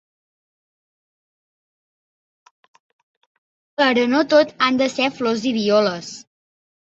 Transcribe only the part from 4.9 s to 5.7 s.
ser flors i